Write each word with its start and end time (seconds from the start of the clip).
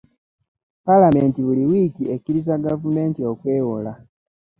Paalamenti 0.85 1.39
buli 1.45 1.63
wiiki 1.71 2.03
ekkiriza 2.15 2.53
gavumenti 2.65 3.21
okwewola. 3.31 3.93